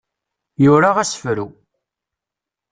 [0.63, 1.45] Yura asefru.